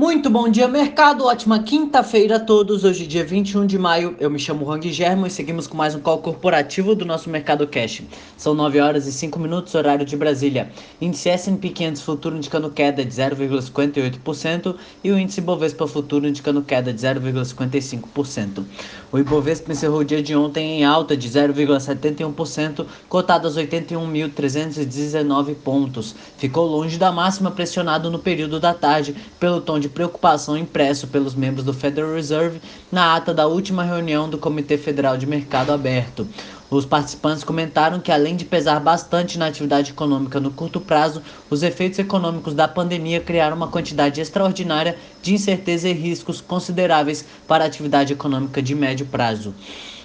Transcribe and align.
Muito 0.00 0.30
bom 0.30 0.48
dia, 0.48 0.66
mercado. 0.66 1.26
Ótima 1.26 1.62
quinta-feira 1.62 2.36
a 2.36 2.40
todos. 2.40 2.84
Hoje, 2.84 3.06
dia 3.06 3.22
21 3.22 3.66
de 3.66 3.78
maio, 3.78 4.16
eu 4.18 4.30
me 4.30 4.38
chamo 4.38 4.64
Rang 4.64 4.90
Germo 4.90 5.26
e 5.26 5.30
seguimos 5.30 5.66
com 5.66 5.76
mais 5.76 5.94
um 5.94 6.00
call 6.00 6.22
corporativo 6.22 6.94
do 6.94 7.04
nosso 7.04 7.28
Mercado 7.28 7.66
Cash. 7.66 8.00
São 8.34 8.54
9 8.54 8.80
horas 8.80 9.06
e 9.06 9.12
5 9.12 9.38
minutos, 9.38 9.74
horário 9.74 10.06
de 10.06 10.16
Brasília. 10.16 10.72
Índice 11.02 11.28
S&P 11.28 11.68
500 11.68 12.00
futuro 12.00 12.34
indicando 12.34 12.70
queda 12.70 13.04
de 13.04 13.12
0,58% 13.12 14.74
e 15.04 15.12
o 15.12 15.18
índice 15.18 15.42
Bovespa 15.42 15.86
futuro 15.86 16.26
indicando 16.26 16.62
queda 16.62 16.94
de 16.94 16.98
0,55%. 16.98 18.64
O 19.12 19.18
Ibovespa 19.18 19.70
encerrou 19.70 19.98
o 20.00 20.04
dia 20.04 20.22
de 20.22 20.34
ontem 20.34 20.78
em 20.78 20.84
alta 20.84 21.14
de 21.14 21.28
0,71%, 21.28 22.86
cotado 23.06 23.46
aos 23.46 23.58
81.319 23.58 25.56
pontos. 25.56 26.14
Ficou 26.38 26.66
longe 26.66 26.96
da 26.96 27.12
máxima 27.12 27.50
pressionado 27.50 28.10
no 28.10 28.18
período 28.18 28.58
da 28.58 28.72
tarde 28.72 29.14
pelo 29.38 29.60
tom 29.60 29.78
de 29.78 29.89
preocupação 29.90 30.56
impresso 30.56 31.06
pelos 31.08 31.34
membros 31.34 31.64
do 31.64 31.74
Federal 31.74 32.14
Reserve 32.14 32.60
na 32.90 33.14
ata 33.14 33.34
da 33.34 33.46
última 33.46 33.84
reunião 33.84 34.28
do 34.28 34.38
Comitê 34.38 34.78
Federal 34.78 35.18
de 35.18 35.26
Mercado 35.26 35.72
Aberto. 35.72 36.26
Os 36.70 36.86
participantes 36.86 37.42
comentaram 37.42 37.98
que, 37.98 38.12
além 38.12 38.36
de 38.36 38.44
pesar 38.44 38.78
bastante 38.78 39.36
na 39.36 39.46
atividade 39.46 39.90
econômica 39.90 40.38
no 40.38 40.52
curto 40.52 40.80
prazo, 40.80 41.20
os 41.50 41.64
efeitos 41.64 41.98
econômicos 41.98 42.54
da 42.54 42.68
pandemia 42.68 43.20
criaram 43.20 43.56
uma 43.56 43.68
quantidade 43.68 44.20
extraordinária 44.20 44.96
de 45.20 45.34
incerteza 45.34 45.88
e 45.88 45.92
riscos 45.92 46.40
consideráveis 46.40 47.24
para 47.46 47.64
a 47.64 47.66
atividade 47.66 48.12
econômica 48.12 48.62
de 48.62 48.74
médio 48.76 49.04
prazo. 49.06 49.52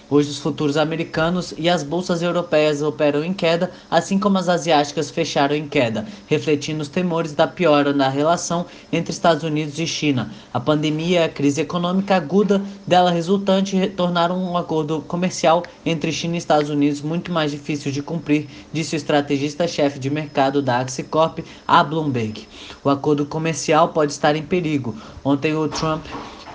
Hoje 0.08 0.30
os 0.30 0.38
futuros 0.38 0.78
americanos 0.78 1.54
e 1.58 1.68
as 1.68 1.82
bolsas 1.82 2.22
europeias 2.22 2.84
operam 2.84 3.24
em 3.24 3.34
queda, 3.34 3.72
assim 3.90 4.20
como 4.20 4.38
as 4.38 4.48
asiáticas 4.48 5.10
fecharam 5.10 5.56
em 5.56 5.68
queda, 5.68 6.06
refletindo 6.28 6.84
os 6.84 6.88
temores 6.88 7.34
da 7.34 7.48
piora 7.48 7.92
na 7.92 8.08
relação 8.08 8.68
entre 8.92 9.12
Estados 9.12 9.44
Unidos 9.44 9.80
e 9.80 9.88
China. 9.88 10.32
A 10.54 10.60
pandemia 10.60 11.22
e 11.22 11.24
a 11.24 11.30
crise 11.30 11.62
econômica 11.62 12.16
aguda 12.16 12.62
dela 12.86 13.10
resultante 13.10 13.88
tornaram 13.98 14.38
um 14.38 14.56
acordo 14.56 15.02
comercial 15.02 15.64
entre 15.84 16.12
China 16.12 16.36
e 16.36 16.38
Estados 16.38 16.70
Unidos 16.70 17.02
muito 17.02 17.32
mais 17.32 17.50
difícil 17.50 17.92
de 17.92 18.04
cumprir, 18.04 18.48
disse 18.72 18.96
o 18.96 18.98
estrategista-chefe 18.98 19.98
de 19.98 20.12
mercado 20.12 20.62
da 20.62 20.78
Axicorp 20.78 21.40
a 21.68 21.84
Bloomberg. 21.84 22.48
O 22.84 22.92
acordo 22.92 23.26
comercial 23.26 23.90
pode 23.90 24.12
estar 24.12 24.36
em 24.36 24.44
perigo. 24.44 24.96
Ontem 25.24 25.56
o 25.56 25.68
Trump 25.68 26.06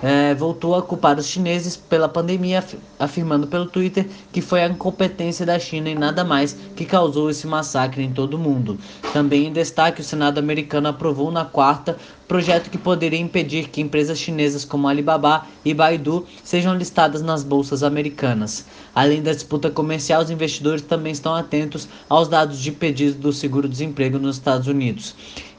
é, 0.01 0.33
voltou 0.33 0.75
a 0.75 0.81
culpar 0.81 1.19
os 1.19 1.27
chineses 1.27 1.77
pela 1.77 2.09
pandemia, 2.09 2.63
afirmando 2.99 3.47
pelo 3.47 3.65
Twitter 3.65 4.07
que 4.31 4.41
foi 4.41 4.63
a 4.63 4.67
incompetência 4.67 5.45
da 5.45 5.59
China 5.59 5.89
e 5.89 5.95
nada 5.95 6.23
mais 6.23 6.55
que 6.75 6.85
causou 6.85 7.29
esse 7.29 7.45
massacre 7.45 8.03
em 8.03 8.11
todo 8.11 8.35
o 8.35 8.39
mundo. 8.39 8.77
Também 9.13 9.47
em 9.47 9.53
destaque, 9.53 10.01
o 10.01 10.03
Senado 10.03 10.39
americano 10.39 10.87
aprovou 10.87 11.31
na 11.31 11.45
quarta 11.45 11.97
projeto 12.31 12.69
que 12.69 12.77
poderia 12.77 13.19
impedir 13.19 13.67
que 13.67 13.81
empresas 13.81 14.17
chinesas 14.17 14.63
como 14.63 14.87
Alibaba 14.87 15.45
e 15.65 15.73
Baidu 15.73 16.25
sejam 16.41 16.77
listadas 16.77 17.21
nas 17.21 17.43
bolsas 17.43 17.83
americanas. 17.83 18.65
Além 18.95 19.21
da 19.21 19.33
disputa 19.33 19.69
comercial, 19.69 20.21
os 20.21 20.29
investidores 20.29 20.81
também 20.81 21.11
estão 21.11 21.35
atentos 21.35 21.89
aos 22.07 22.29
dados 22.29 22.57
de 22.57 22.71
pedido 22.71 23.19
do 23.19 23.33
seguro-desemprego 23.33 24.17
nos 24.17 24.37
Estados 24.37 24.67
Unidos. 24.67 25.13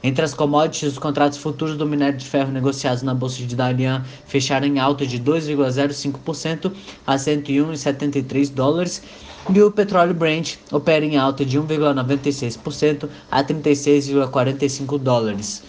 Entre 0.05 0.25
as 0.25 0.33
commodities, 0.33 0.91
os 0.91 0.99
contratos 0.99 1.37
futuros 1.37 1.77
do 1.77 1.85
minério 1.85 2.19
de 2.19 2.25
ferro 2.25 2.51
negociados 2.51 3.03
na 3.03 3.13
bolsa 3.13 3.41
de 3.41 3.55
Dalian 3.55 4.03
fecharam 4.27 4.67
em 4.67 4.77
alta 4.77 5.07
de 5.07 5.17
2,05% 5.17 6.73
a 7.07 7.15
101,73 7.15 8.49
dólares 8.53 9.01
e 9.53 9.61
o 9.61 9.71
petróleo 9.71 10.13
Brent 10.13 10.55
opera 10.71 11.05
em 11.05 11.15
alta 11.15 11.45
de 11.45 11.57
1,96% 11.57 13.07
a 13.31 13.41
36,45 13.41 14.99
dólares. 14.99 15.63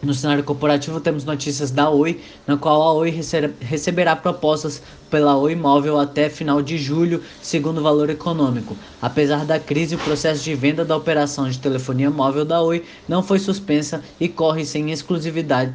No 0.00 0.14
cenário 0.14 0.44
corporativo, 0.44 1.00
temos 1.00 1.24
notícias 1.24 1.72
da 1.72 1.90
Oi, 1.90 2.20
na 2.46 2.56
qual 2.56 2.80
a 2.82 2.92
Oi 2.92 3.12
receberá 3.60 4.14
propostas 4.14 4.80
pela 5.10 5.36
Oi 5.36 5.56
Móvel 5.56 5.98
até 5.98 6.30
final 6.30 6.62
de 6.62 6.78
julho, 6.78 7.20
segundo 7.42 7.78
o 7.78 7.82
valor 7.82 8.08
econômico. 8.08 8.76
Apesar 9.02 9.44
da 9.44 9.58
crise, 9.58 9.96
o 9.96 9.98
processo 9.98 10.44
de 10.44 10.54
venda 10.54 10.84
da 10.84 10.96
operação 10.96 11.50
de 11.50 11.58
telefonia 11.58 12.12
móvel 12.12 12.44
da 12.44 12.62
Oi 12.62 12.84
não 13.08 13.24
foi 13.24 13.40
suspensa 13.40 14.00
e 14.20 14.28
corre 14.28 14.64
sem 14.64 14.92
exclusividade, 14.92 15.74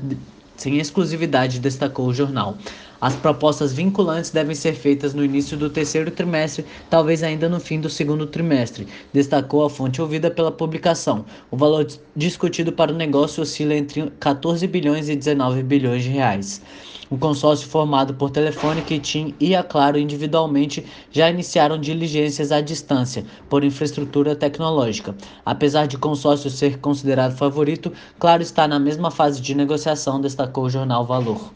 sem 0.55 0.77
exclusividade 0.77 1.59
destacou 1.59 2.07
o 2.07 2.13
jornal. 2.13 2.57
As 3.03 3.17
propostas 3.17 3.73
vinculantes 3.73 4.29
devem 4.29 4.55
ser 4.55 4.75
feitas 4.75 5.13
no 5.13 5.25
início 5.25 5.57
do 5.57 5.69
terceiro 5.69 6.09
trimestre, 6.09 6.65
talvez 6.89 7.21
ainda 7.21 7.49
no 7.49 7.59
fim 7.59 7.81
do 7.81 7.89
segundo 7.89 8.25
trimestre, 8.25 8.87
destacou 9.11 9.65
a 9.65 9.69
fonte 9.69 10.01
ouvida 10.01 10.31
pela 10.31 10.53
publicação. 10.53 11.25
O 11.51 11.57
valor 11.57 11.85
discutido 12.15 12.71
para 12.71 12.93
o 12.93 12.95
negócio 12.95 13.43
oscila 13.43 13.75
entre 13.75 14.09
14 14.21 14.65
bilhões 14.67 15.09
e 15.09 15.17
19 15.17 15.63
bilhões 15.63 16.03
de 16.03 16.11
reais. 16.11 16.61
O 17.09 17.17
consórcio 17.17 17.67
formado 17.67 18.13
por 18.13 18.29
Telefônica 18.29 18.93
e 18.93 18.99
TIM 18.99 19.35
e 19.37 19.53
a 19.53 19.63
Claro 19.63 19.99
individualmente 19.99 20.85
já 21.11 21.29
iniciaram 21.29 21.77
diligências 21.77 22.53
à 22.53 22.61
distância 22.61 23.25
por 23.49 23.65
infraestrutura 23.65 24.33
tecnológica. 24.33 25.13
Apesar 25.45 25.87
de 25.87 25.97
consórcio 25.97 26.49
ser 26.49 26.79
considerado 26.79 27.35
favorito, 27.35 27.91
Claro 28.17 28.41
está 28.41 28.65
na 28.65 28.79
mesma 28.79 29.11
fase 29.11 29.41
de 29.41 29.53
negociação, 29.53 30.21
destacou 30.21 30.63
o 30.63 30.69
jornal 30.69 31.05
Valor. 31.05 31.51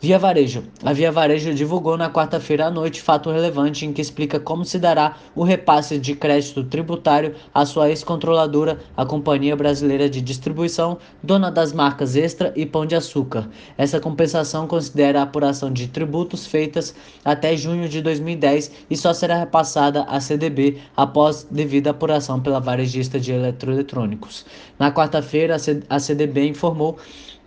Via 0.00 0.16
Varejo. 0.16 0.62
A 0.84 0.92
Via 0.92 1.10
Varejo 1.10 1.52
divulgou 1.52 1.96
na 1.96 2.08
quarta-feira 2.08 2.66
à 2.66 2.70
noite 2.70 3.02
fato 3.02 3.32
relevante 3.32 3.84
em 3.84 3.92
que 3.92 4.00
explica 4.00 4.38
como 4.38 4.64
se 4.64 4.78
dará 4.78 5.16
o 5.34 5.42
repasse 5.42 5.98
de 5.98 6.14
crédito 6.14 6.62
tributário 6.62 7.34
à 7.52 7.66
sua 7.66 7.88
ex-controladora, 7.88 8.78
a 8.96 9.04
Companhia 9.04 9.56
Brasileira 9.56 10.08
de 10.08 10.20
Distribuição, 10.20 10.98
dona 11.20 11.50
das 11.50 11.72
marcas 11.72 12.14
Extra 12.14 12.52
e 12.54 12.64
Pão 12.64 12.86
de 12.86 12.94
Açúcar. 12.94 13.48
Essa 13.76 13.98
compensação 13.98 14.68
considera 14.68 15.18
a 15.18 15.24
apuração 15.24 15.68
de 15.72 15.88
tributos 15.88 16.46
feitas 16.46 16.94
até 17.24 17.56
junho 17.56 17.88
de 17.88 18.00
2010 18.00 18.70
e 18.88 18.96
só 18.96 19.12
será 19.12 19.36
repassada 19.36 20.04
à 20.04 20.20
CDB 20.20 20.78
após 20.96 21.44
devida 21.50 21.90
apuração 21.90 22.38
pela 22.38 22.60
varejista 22.60 23.18
de 23.18 23.32
eletroeletrônicos. 23.32 24.46
Na 24.78 24.92
quarta-feira, 24.92 25.56
a 25.90 25.98
CDB 25.98 26.46
informou 26.46 26.98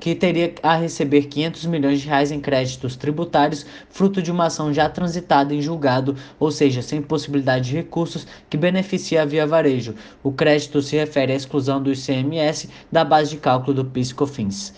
que 0.02 0.16
teria 0.16 0.56
a 0.64 0.76
receber 0.76 1.28
500 1.28 1.66
milhões 1.68 2.02
de 2.02 2.08
reais 2.08 2.32
em 2.32 2.40
créditos 2.42 2.96
tributários, 2.96 3.68
fruto 3.88 4.20
de 4.20 4.32
uma 4.32 4.48
ação 4.48 4.74
já 4.74 4.90
transitada 4.90 5.54
em 5.54 5.62
julgado, 5.62 6.16
ou 6.40 6.50
seja, 6.50 6.82
sem 6.82 7.04
possibilidade 7.04 7.70
de 7.70 7.76
recursos, 7.76 8.26
que 8.50 8.58
beneficia 8.58 9.22
a 9.22 9.26
Via 9.26 9.46
Varejo. 9.46 9.94
O 10.24 10.32
crédito 10.32 10.82
se 10.82 10.96
refere 10.96 11.34
à 11.34 11.36
exclusão 11.36 11.82
do 11.82 11.94
ICMS 11.94 12.68
da 12.92 13.06
base 13.06 13.30
de 13.30 13.38
cálculo 13.38 13.76
do 13.76 13.86
PIS/COFINS. 13.86 14.74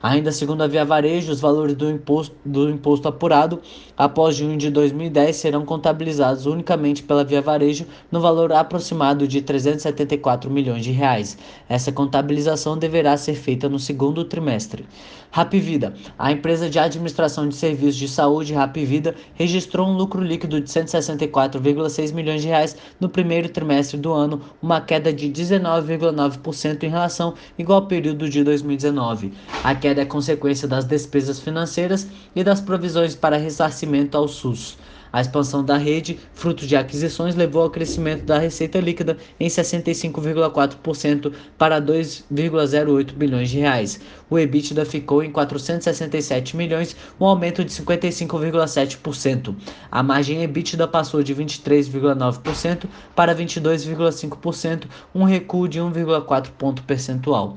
Ainda 0.00 0.30
segundo 0.30 0.62
a 0.62 0.66
Via 0.68 0.84
Varejo, 0.84 1.32
os 1.32 1.40
valores 1.40 1.74
do 1.74 1.90
imposto, 1.90 2.34
do 2.44 2.70
imposto 2.70 3.08
apurado 3.08 3.60
após 3.96 4.36
junho 4.36 4.56
de 4.56 4.70
2010 4.70 5.34
serão 5.34 5.64
contabilizados 5.64 6.46
unicamente 6.46 7.02
pela 7.02 7.24
Via 7.24 7.42
Varejo 7.42 7.84
no 8.10 8.20
valor 8.20 8.52
aproximado 8.52 9.26
de 9.26 9.42
374 9.42 10.48
milhões 10.48 10.84
de 10.84 10.92
reais. 10.92 11.36
Essa 11.68 11.90
contabilização 11.90 12.78
deverá 12.78 13.16
ser 13.16 13.34
feita 13.34 13.68
no 13.68 13.78
segundo 13.78 14.24
trimestre. 14.24 14.86
Rapvida, 15.30 15.92
a 16.18 16.32
empresa 16.32 16.70
de 16.70 16.78
administração 16.78 17.48
de 17.48 17.54
serviços 17.54 17.96
de 17.96 18.08
saúde 18.08 18.54
Rapvida 18.54 19.14
registrou 19.34 19.86
um 19.86 19.94
lucro 19.94 20.22
líquido 20.22 20.58
de 20.58 20.70
164,6 20.70 22.14
milhões 22.14 22.40
de 22.40 22.48
reais 22.48 22.76
no 22.98 23.10
primeiro 23.10 23.48
trimestre 23.50 23.98
do 23.98 24.12
ano, 24.12 24.40
uma 24.62 24.80
queda 24.80 25.12
de 25.12 25.28
19,9% 25.28 26.82
em 26.82 26.88
relação 26.88 27.34
igual 27.58 27.86
período 27.86 28.28
de 28.28 28.42
2019. 28.42 29.32
A 29.62 29.74
queda 29.88 30.02
é 30.02 30.04
consequência 30.04 30.68
das 30.68 30.84
despesas 30.84 31.40
financeiras 31.40 32.06
e 32.36 32.44
das 32.44 32.60
provisões 32.60 33.14
para 33.14 33.38
ressarcimento 33.38 34.18
ao 34.18 34.28
SUS. 34.28 34.76
A 35.10 35.22
expansão 35.22 35.64
da 35.64 35.78
rede, 35.78 36.18
fruto 36.34 36.66
de 36.66 36.76
aquisições, 36.76 37.34
levou 37.34 37.62
ao 37.62 37.70
crescimento 37.70 38.26
da 38.26 38.38
receita 38.38 38.78
líquida 38.78 39.16
em 39.40 39.48
65,4% 39.48 41.32
para 41.56 41.80
2,08 41.80 43.14
bilhões 43.14 43.48
de 43.48 43.60
reais. 43.60 43.98
O 44.28 44.38
EBITDA 44.38 44.84
ficou 44.84 45.22
em 45.22 45.32
467 45.32 46.54
milhões, 46.54 46.94
um 47.18 47.24
aumento 47.24 47.64
de 47.64 47.72
55,7%. 47.72 49.54
A 49.90 50.02
margem 50.02 50.42
EBITDA 50.42 50.86
passou 50.86 51.22
de 51.22 51.34
23,9% 51.34 52.84
para 53.16 53.34
22,5%, 53.34 54.84
um 55.14 55.24
recuo 55.24 55.66
de 55.66 55.80
1,4 55.80 56.50
ponto 56.58 56.82
percentual. 56.82 57.56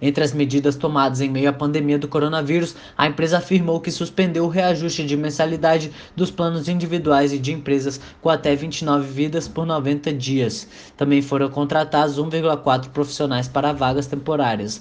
Entre 0.00 0.22
as 0.22 0.32
medidas 0.32 0.76
tomadas 0.76 1.20
em 1.20 1.30
meio 1.30 1.48
à 1.48 1.52
pandemia 1.52 1.98
do 1.98 2.08
coronavírus, 2.08 2.74
a 2.96 3.06
empresa 3.06 3.38
afirmou 3.38 3.80
que 3.80 3.90
suspendeu 3.90 4.44
o 4.44 4.48
reajuste 4.48 5.04
de 5.04 5.16
mensalidade 5.16 5.92
dos 6.16 6.30
planos 6.30 6.68
individuais 6.68 7.32
e 7.32 7.38
de 7.38 7.52
empresas 7.52 8.00
com 8.20 8.28
até 8.28 8.54
29 8.54 9.06
vidas 9.08 9.48
por 9.48 9.66
90 9.66 10.12
dias. 10.12 10.68
Também 10.96 11.22
foram 11.22 11.48
contratados 11.48 12.18
1,4 12.18 12.88
profissionais 12.88 13.48
para 13.48 13.72
vagas 13.72 14.06
temporárias. 14.06 14.80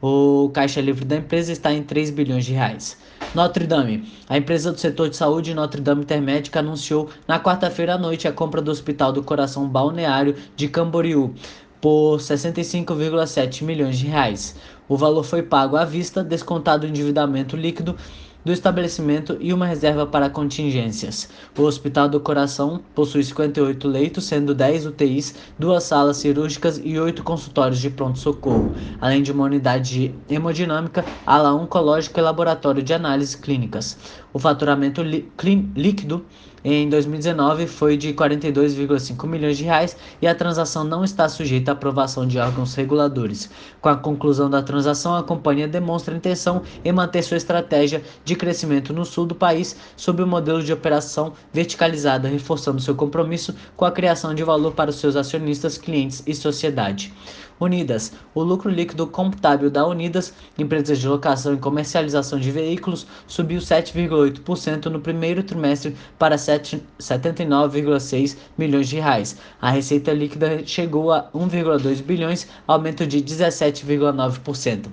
O 0.00 0.50
caixa 0.54 0.80
livre 0.80 1.04
da 1.04 1.16
empresa 1.16 1.50
está 1.50 1.72
em 1.72 1.82
3 1.82 2.10
bilhões 2.10 2.44
de 2.44 2.52
reais. 2.52 2.96
Notre 3.34 3.66
Dame. 3.66 4.08
A 4.28 4.38
empresa 4.38 4.70
do 4.70 4.78
setor 4.78 5.10
de 5.10 5.16
saúde 5.16 5.52
Notre 5.52 5.80
Dame 5.80 6.02
Intermédica 6.02 6.60
anunciou 6.60 7.10
na 7.26 7.40
quarta-feira 7.40 7.94
à 7.94 7.98
noite 7.98 8.28
a 8.28 8.32
compra 8.32 8.62
do 8.62 8.70
Hospital 8.70 9.12
do 9.12 9.24
Coração 9.24 9.68
Balneário 9.68 10.36
de 10.54 10.68
Camboriú 10.68 11.34
por 11.80 12.18
65,7 12.18 13.62
milhões 13.62 13.98
de 13.98 14.06
reais. 14.06 14.56
O 14.88 14.96
valor 14.96 15.22
foi 15.22 15.42
pago 15.42 15.76
à 15.76 15.84
vista, 15.84 16.24
descontado 16.24 16.86
o 16.86 16.88
endividamento 16.88 17.56
líquido 17.56 17.96
do 18.44 18.52
estabelecimento 18.52 19.36
e 19.40 19.52
uma 19.52 19.66
reserva 19.66 20.06
para 20.06 20.30
contingências. 20.30 21.28
O 21.56 21.62
Hospital 21.62 22.08
do 22.08 22.20
Coração 22.20 22.80
possui 22.94 23.22
58 23.22 23.86
leitos, 23.86 24.24
sendo 24.24 24.54
10 24.54 24.86
UTIs, 24.86 25.34
duas 25.58 25.84
salas 25.84 26.16
cirúrgicas 26.16 26.80
e 26.82 26.98
oito 26.98 27.22
consultórios 27.22 27.80
de 27.80 27.90
pronto-socorro, 27.90 28.72
além 29.00 29.22
de 29.22 29.32
uma 29.32 29.44
unidade 29.44 30.08
de 30.08 30.34
hemodinâmica, 30.34 31.04
ala 31.26 31.52
oncológica 31.52 32.20
e 32.20 32.24
laboratório 32.24 32.82
de 32.82 32.94
análises 32.94 33.34
clínicas. 33.34 33.98
O 34.32 34.38
faturamento 34.38 35.02
líquido 35.02 36.24
em 36.64 36.88
2019 36.88 37.66
foi 37.66 37.96
de 37.96 38.12
42,5 38.12 39.26
milhões 39.26 39.56
de 39.56 39.64
reais 39.64 39.96
e 40.20 40.26
a 40.26 40.34
transação 40.34 40.82
não 40.82 41.04
está 41.04 41.28
sujeita 41.28 41.70
à 41.70 41.74
aprovação 41.74 42.26
de 42.26 42.38
órgãos 42.38 42.74
reguladores. 42.74 43.48
Com 43.80 43.88
a 43.88 43.96
conclusão 43.96 44.50
da 44.50 44.62
transação, 44.62 45.14
a 45.14 45.22
companhia 45.22 45.68
demonstra 45.68 46.16
intenção 46.16 46.62
em 46.84 46.92
manter 46.92 47.22
sua 47.22 47.36
estratégia 47.36 48.02
de 48.24 48.34
crescimento 48.34 48.92
no 48.92 49.04
sul 49.04 49.24
do 49.24 49.34
país 49.34 49.76
sob 49.96 50.22
o 50.22 50.26
modelo 50.26 50.62
de 50.62 50.72
operação 50.72 51.32
verticalizada, 51.52 52.28
reforçando 52.28 52.80
seu 52.80 52.94
compromisso 52.94 53.54
com 53.76 53.84
a 53.84 53.92
criação 53.92 54.34
de 54.34 54.42
valor 54.42 54.72
para 54.72 54.90
os 54.90 54.96
seus 54.96 55.16
acionistas, 55.16 55.78
clientes 55.78 56.22
e 56.26 56.34
sociedade. 56.34 57.12
Unidas. 57.60 58.12
O 58.34 58.42
lucro 58.42 58.70
líquido 58.70 59.06
contábil 59.06 59.70
da 59.70 59.86
Unidas, 59.86 60.34
empresa 60.58 60.94
de 60.94 61.08
locação 61.08 61.54
e 61.54 61.58
comercialização 61.58 62.38
de 62.38 62.50
veículos, 62.50 63.06
subiu 63.26 63.60
7,8% 63.60 64.86
no 64.86 65.00
primeiro 65.00 65.42
trimestre 65.42 65.96
para 66.18 66.36
79,6 66.36 68.36
milhões 68.56 68.88
de 68.88 69.00
reais. 69.00 69.36
A 69.60 69.70
receita 69.70 70.12
líquida 70.12 70.62
chegou 70.64 71.12
a 71.12 71.28
1,2 71.34 72.02
bilhões, 72.02 72.48
aumento 72.66 73.06
de 73.06 73.22
17,9%. 73.22 74.86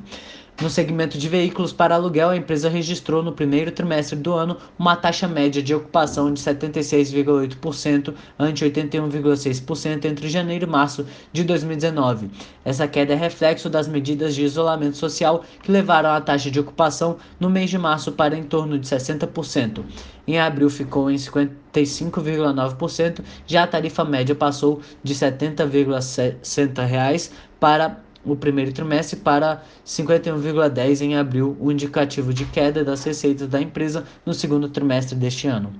No 0.61 0.69
segmento 0.69 1.17
de 1.17 1.27
veículos 1.27 1.73
para 1.73 1.95
aluguel, 1.95 2.29
a 2.29 2.37
empresa 2.37 2.69
registrou 2.69 3.21
no 3.21 3.33
primeiro 3.33 3.71
trimestre 3.71 4.17
do 4.17 4.33
ano 4.33 4.55
uma 4.79 4.95
taxa 4.95 5.27
média 5.27 5.61
de 5.61 5.75
ocupação 5.75 6.33
de 6.33 6.41
76,8% 6.41 8.13
ante 8.39 8.63
81,6% 8.63 10.05
entre 10.05 10.29
janeiro 10.29 10.63
e 10.63 10.69
março 10.69 11.05
de 11.33 11.43
2019. 11.43 12.31
Essa 12.63 12.87
queda 12.87 13.11
é 13.11 13.17
reflexo 13.17 13.69
das 13.69 13.89
medidas 13.89 14.33
de 14.33 14.43
isolamento 14.43 14.95
social 14.95 15.43
que 15.61 15.69
levaram 15.69 16.11
a 16.11 16.21
taxa 16.21 16.49
de 16.49 16.57
ocupação 16.57 17.17
no 17.37 17.49
mês 17.49 17.69
de 17.69 17.77
março 17.77 18.13
para 18.13 18.37
em 18.37 18.43
torno 18.43 18.79
de 18.79 18.87
60%. 18.87 19.83
Em 20.25 20.39
abril 20.39 20.69
ficou 20.69 21.11
em 21.11 21.15
55,9%, 21.15 23.19
já 23.45 23.63
a 23.63 23.67
tarifa 23.67 24.05
média 24.05 24.33
passou 24.33 24.79
de 25.03 25.11
R$ 25.13 25.19
70,60 25.19 27.31
para 27.59 28.04
o 28.25 28.36
primeiro 28.36 28.72
trimestre 28.72 29.19
para 29.19 29.63
51,10 29.86 31.01
em 31.01 31.16
abril, 31.16 31.56
o 31.60 31.72
indicativo 31.72 32.33
de 32.33 32.45
queda 32.45 32.83
das 32.83 33.04
receitas 33.04 33.48
da 33.48 33.62
empresa 33.62 34.04
no 34.25 34.33
segundo 34.33 34.68
trimestre 34.68 35.16
deste 35.16 35.48
ano. 35.48 35.72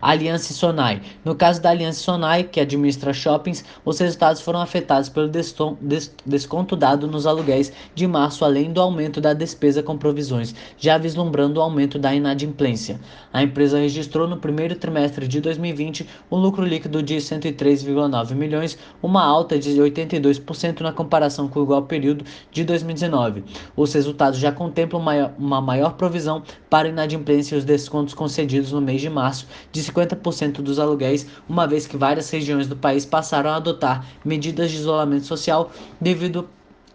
Aliança 0.00 0.52
Sonai. 0.52 1.00
No 1.24 1.34
caso 1.34 1.60
da 1.60 1.70
Aliança 1.70 2.00
Sonai, 2.00 2.44
que 2.44 2.60
administra 2.60 3.12
shoppings, 3.12 3.64
os 3.84 3.98
resultados 3.98 4.40
foram 4.40 4.60
afetados 4.60 5.08
pelo 5.08 5.30
desconto 6.26 6.76
dado 6.76 7.06
nos 7.06 7.26
aluguéis 7.26 7.72
de 7.94 8.06
março, 8.06 8.44
além 8.44 8.72
do 8.72 8.80
aumento 8.80 9.20
da 9.20 9.32
despesa 9.32 9.82
com 9.82 9.96
provisões, 9.96 10.54
já 10.78 10.98
vislumbrando 10.98 11.60
o 11.60 11.62
aumento 11.62 11.98
da 11.98 12.14
inadimplência. 12.14 13.00
A 13.32 13.42
empresa 13.42 13.78
registrou 13.78 14.28
no 14.28 14.36
primeiro 14.36 14.76
trimestre 14.76 15.26
de 15.26 15.40
2020 15.40 16.06
um 16.30 16.36
lucro 16.36 16.64
líquido 16.64 17.02
de 17.02 17.16
103,9 17.16 18.34
milhões, 18.34 18.78
uma 19.02 19.24
alta 19.24 19.58
de 19.58 19.70
82% 19.70 20.80
na 20.80 20.92
comparação 20.92 21.48
com 21.48 21.60
o 21.60 21.62
igual 21.64 21.82
período 21.82 22.24
de 22.50 22.64
2019. 22.64 23.44
Os 23.76 23.92
resultados 23.92 24.38
já 24.38 24.52
contemplam 24.52 25.02
uma 25.38 25.60
maior 25.60 25.94
provisão 25.94 26.42
para 26.68 26.88
inadimplência 26.88 27.54
e 27.54 27.58
os 27.58 27.64
descontos 27.64 28.14
concedidos 28.14 28.72
no 28.72 28.80
mês 28.80 29.00
de 29.00 29.10
março 29.10 29.46
de 29.74 29.82
50% 29.82 30.62
dos 30.62 30.78
aluguéis, 30.78 31.26
uma 31.48 31.66
vez 31.66 31.84
que 31.84 31.96
várias 31.96 32.30
regiões 32.30 32.68
do 32.68 32.76
país 32.76 33.04
passaram 33.04 33.50
a 33.50 33.56
adotar 33.56 34.06
medidas 34.24 34.70
de 34.70 34.76
isolamento 34.76 35.26
social 35.26 35.72
devido 36.00 36.48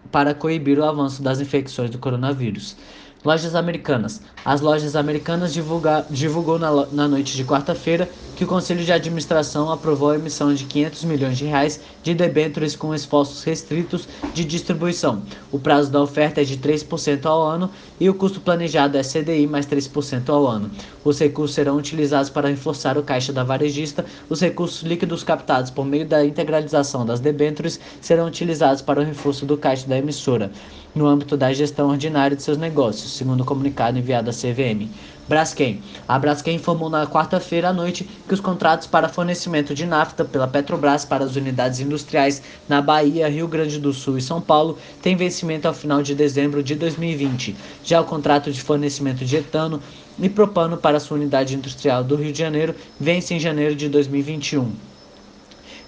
para 0.09 0.33
coibir 0.33 0.79
o 0.79 0.85
avanço 0.85 1.21
das 1.21 1.41
infecções 1.41 1.89
do 1.89 1.99
coronavírus. 1.99 2.77
Lojas 3.23 3.53
Americanas. 3.53 4.21
As 4.45 4.61
lojas 4.61 4.95
americanas 4.95 5.53
divulga, 5.53 6.05
divulgou 6.09 6.57
na, 6.57 6.85
na 6.85 7.05
noite 7.05 7.35
de 7.35 7.43
quarta-feira 7.43 8.09
que 8.37 8.45
o 8.45 8.47
Conselho 8.47 8.85
de 8.85 8.93
Administração 8.93 9.69
aprovou 9.69 10.11
a 10.11 10.15
emissão 10.15 10.53
de 10.53 10.63
500 10.63 11.03
milhões 11.03 11.37
de 11.37 11.43
reais 11.43 11.81
de 12.01 12.13
debêntures 12.13 12.77
com 12.77 12.95
esforços 12.95 13.43
restritos 13.43 14.07
de 14.33 14.45
distribuição. 14.45 15.21
O 15.51 15.59
prazo 15.59 15.91
da 15.91 16.01
oferta 16.01 16.39
é 16.39 16.45
de 16.45 16.57
3% 16.57 17.25
ao 17.25 17.43
ano 17.43 17.69
e 17.99 18.09
o 18.09 18.13
custo 18.13 18.39
planejado 18.39 18.97
é 18.97 19.01
CDI 19.03 19.45
mais 19.45 19.67
3% 19.67 20.29
ao 20.29 20.47
ano. 20.47 20.71
Os 21.03 21.19
recursos 21.19 21.53
serão 21.53 21.75
utilizados 21.75 22.29
para 22.29 22.47
reforçar 22.47 22.97
o 22.97 23.03
caixa 23.03 23.33
da 23.33 23.43
varejista. 23.43 24.05
Os 24.29 24.39
recursos 24.39 24.83
líquidos 24.83 25.21
captados 25.21 25.69
por 25.69 25.83
meio 25.83 26.07
da 26.07 26.23
integralização 26.23 27.05
das 27.05 27.19
debêntures 27.19 27.77
serão 27.99 28.27
utilizados 28.27 28.81
para 28.81 29.01
o 29.01 29.03
reforço 29.03 29.45
do 29.45 29.57
caixa 29.57 29.85
da 29.85 29.97
emissora, 29.97 30.49
no 30.93 31.07
âmbito 31.07 31.37
da 31.37 31.53
gestão 31.53 31.89
ordinária 31.89 32.35
de 32.35 32.43
seus 32.43 32.57
negócios, 32.57 33.15
segundo 33.15 33.41
o 33.41 33.45
comunicado 33.45 33.97
enviado 33.97 34.29
à 34.29 34.33
CVM. 34.33 34.89
Braskem. 35.29 35.79
A 36.07 36.17
Braskem 36.17 36.55
informou 36.55 36.89
na 36.89 37.05
quarta-feira 37.05 37.69
à 37.69 37.73
noite 37.73 38.09
que 38.27 38.33
os 38.33 38.39
contratos 38.39 38.87
para 38.87 39.07
fornecimento 39.07 39.75
de 39.75 39.85
nafta 39.85 40.25
pela 40.25 40.47
Petrobras 40.47 41.05
para 41.05 41.23
as 41.23 41.35
unidades 41.35 41.79
industriais 41.79 42.41
na 42.67 42.81
Bahia, 42.81 43.29
Rio 43.29 43.47
Grande 43.47 43.77
do 43.77 43.93
Sul 43.93 44.17
e 44.17 44.21
São 44.23 44.41
Paulo 44.41 44.79
têm 45.03 45.15
vencimento 45.15 45.67
ao 45.67 45.73
final 45.73 46.01
de 46.01 46.15
dezembro 46.15 46.63
de 46.63 46.73
2020. 46.73 47.55
Já 47.83 48.01
o 48.01 48.05
contrato 48.05 48.51
de 48.51 48.59
fornecimento 48.59 49.23
de 49.23 49.35
etano 49.35 49.79
e 50.17 50.27
propano 50.27 50.77
para 50.77 50.99
sua 50.99 51.17
unidade 51.17 51.55
industrial 51.55 52.03
do 52.03 52.15
Rio 52.15 52.33
de 52.33 52.39
Janeiro 52.39 52.73
vence 52.99 53.35
em 53.35 53.39
janeiro 53.39 53.75
de 53.75 53.87
2021. 53.87 54.88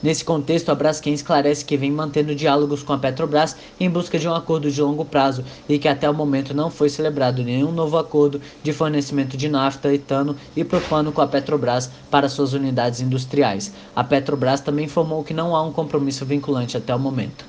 Nesse 0.03 0.25
contexto, 0.25 0.69
a 0.69 0.75
Braskem 0.75 1.13
esclarece 1.13 1.63
que 1.63 1.77
vem 1.77 1.91
mantendo 1.91 2.33
diálogos 2.33 2.81
com 2.81 2.91
a 2.91 2.97
Petrobras 2.97 3.55
em 3.79 3.87
busca 3.87 4.17
de 4.17 4.27
um 4.27 4.33
acordo 4.33 4.71
de 4.71 4.81
longo 4.81 5.05
prazo 5.05 5.45
e 5.69 5.77
que 5.77 5.87
até 5.87 6.09
o 6.09 6.13
momento 6.13 6.55
não 6.55 6.71
foi 6.71 6.89
celebrado 6.89 7.43
nenhum 7.43 7.71
novo 7.71 7.99
acordo 7.99 8.41
de 8.63 8.73
fornecimento 8.73 9.37
de 9.37 9.47
nafta, 9.47 9.93
etano 9.93 10.35
e 10.55 10.63
propano 10.63 11.11
com 11.11 11.21
a 11.21 11.27
Petrobras 11.27 11.91
para 12.09 12.29
suas 12.29 12.53
unidades 12.53 12.99
industriais. 12.99 13.71
A 13.95 14.03
Petrobras 14.03 14.59
também 14.59 14.85
informou 14.85 15.23
que 15.23 15.35
não 15.35 15.55
há 15.55 15.61
um 15.61 15.71
compromisso 15.71 16.25
vinculante 16.25 16.75
até 16.75 16.95
o 16.95 16.99
momento. 16.99 17.45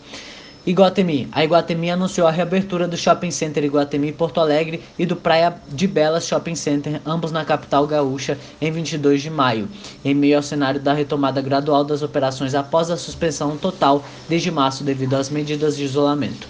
Iguatemi. 0.64 1.28
A 1.32 1.42
Iguatemi 1.42 1.90
anunciou 1.90 2.24
a 2.24 2.30
reabertura 2.30 2.86
do 2.86 2.96
Shopping 2.96 3.32
Center 3.32 3.64
Iguatemi 3.64 4.12
Porto 4.12 4.38
Alegre 4.38 4.80
e 4.96 5.04
do 5.04 5.16
Praia 5.16 5.52
de 5.68 5.88
Belas 5.88 6.24
Shopping 6.24 6.54
Center, 6.54 7.00
ambos 7.04 7.32
na 7.32 7.44
capital 7.44 7.84
gaúcha, 7.84 8.38
em 8.60 8.70
22 8.70 9.22
de 9.22 9.28
maio, 9.28 9.68
em 10.04 10.14
meio 10.14 10.36
ao 10.36 10.42
cenário 10.42 10.78
da 10.78 10.92
retomada 10.92 11.40
gradual 11.40 11.82
das 11.82 12.00
operações 12.00 12.54
após 12.54 12.92
a 12.92 12.96
suspensão 12.96 13.56
total 13.56 14.04
desde 14.28 14.52
março 14.52 14.84
devido 14.84 15.14
às 15.14 15.28
medidas 15.28 15.76
de 15.76 15.82
isolamento. 15.82 16.46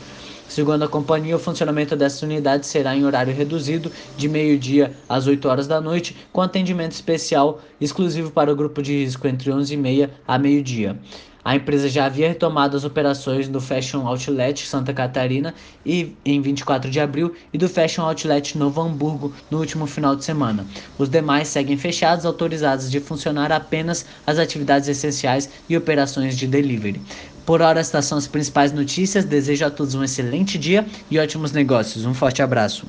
Segundo 0.47 0.83
a 0.83 0.89
companhia, 0.89 1.35
o 1.35 1.39
funcionamento 1.39 1.97
dessa 1.97 2.27
unidade 2.27 2.67
será 2.67 2.95
em 2.95 3.07
horário 3.07 3.35
reduzido, 3.35 3.91
de 4.19 4.29
meio-dia 4.29 4.93
às 5.09 5.27
8 5.27 5.49
horas 5.49 5.67
da 5.67 5.81
noite, 5.81 6.15
com 6.31 6.43
atendimento 6.43 6.93
especial 6.93 7.63
exclusivo 7.81 8.31
para 8.31 8.53
o 8.53 8.55
grupo 8.55 8.83
de 8.83 9.05
risco 9.05 9.27
entre 9.27 9.51
11h30 9.51 10.11
a 10.29 10.39
meio-dia. 10.39 10.99
A 11.45 11.57
empresa 11.57 11.89
já 11.89 12.07
havia 12.07 12.29
retomado 12.29 12.77
as 12.77 12.85
operações 12.85 13.49
do 13.49 13.61
Fashion 13.61 14.07
Outlet 14.07 14.65
Santa 14.67 14.93
Catarina 14.93 15.53
e, 15.85 16.15
em 16.25 16.41
24 16.41 16.89
de 16.89 17.01
abril 17.01 17.35
e 17.53 17.59
do 17.59 17.69
Fashion 17.69 18.03
Outlet 18.03 18.57
Novo 18.57 18.81
Hamburgo 18.81 19.35
no 19.51 19.59
último 19.59 19.87
final 19.87 20.15
de 20.15 20.25
semana. 20.25 20.65
Os 20.97 21.09
demais 21.09 21.49
seguem 21.49 21.77
fechados, 21.77 22.25
autorizados 22.25 22.91
de 22.91 23.01
funcionar 23.01 23.51
apenas 23.51 24.07
as 24.25 24.39
atividades 24.39 24.89
essenciais 24.89 25.51
e 25.69 25.77
operações 25.77 26.37
de 26.37 26.47
delivery. 26.47 27.01
Por 27.45 27.61
hora, 27.61 27.81
estas 27.81 28.05
são 28.05 28.19
as 28.19 28.29
principais 28.29 28.73
notícias. 28.73 29.25
Desejo 29.25 29.67
a 29.67 29.71
todos 29.71 29.95
um 29.95 30.05
excelente 30.05 30.57
dia 30.57 30.87
e 31.11 31.19
ótimos 31.19 31.51
negócios. 31.51 32.05
Um 32.05 32.15
forte 32.15 32.41
abraço. 32.41 32.87